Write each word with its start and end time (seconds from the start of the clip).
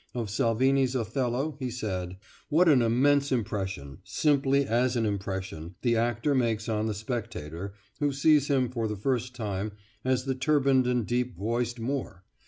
Of 0.15 0.31
Salvini's 0.31 0.95
Othello 0.95 1.55
he 1.59 1.69
said:... 1.69 2.17
"What 2.49 2.67
an 2.67 2.81
immense 2.81 3.31
impression 3.31 3.99
simply 4.03 4.65
as 4.65 4.95
an 4.95 5.05
impression 5.05 5.75
the 5.83 5.95
actor 5.95 6.33
makes 6.33 6.67
on 6.67 6.87
the 6.87 6.95
spectator 6.95 7.75
who 7.99 8.11
sees 8.11 8.47
him 8.47 8.69
for 8.71 8.87
the 8.87 8.95
first 8.97 9.35
time 9.35 9.73
as 10.03 10.25
the 10.25 10.33
turbaned 10.33 10.87
and 10.87 11.05
deep 11.05 11.37
voiced 11.37 11.79
Moor! 11.79 12.23